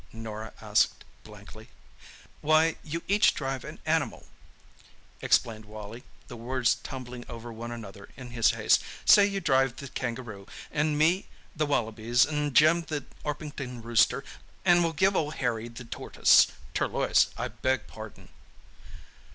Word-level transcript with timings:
Norah 0.11 0.51
asked 0.61 1.05
blankly. 1.23 1.69
"Why, 2.41 2.75
you 2.83 3.03
each 3.07 3.35
drive 3.35 3.63
an 3.63 3.77
animal," 3.85 4.25
explained 5.21 5.65
Wally, 5.65 6.03
the 6.27 6.35
words 6.35 6.73
tumbling 6.81 7.23
over 7.29 7.53
one 7.53 7.69
another 7.71 8.09
in 8.17 8.31
his 8.31 8.49
haste. 8.49 8.81
"Say 9.05 9.27
you 9.27 9.39
drive 9.39 9.75
the 9.75 9.89
kangaroo, 9.89 10.47
'n 10.73 10.97
me 10.97 11.27
the 11.55 11.67
wallabies, 11.67 12.25
'n 12.25 12.51
Jim 12.55 12.81
the 12.81 13.05
Orpington 13.23 13.83
rooster, 13.83 14.23
'n 14.65 14.81
we'll 14.81 14.93
give 14.93 15.15
old 15.15 15.35
Harry 15.35 15.67
the 15.67 15.85
tortoise—turloise, 15.85 17.27
I 17.37 17.49
beg 17.49 17.85
pardon!" 17.85 18.29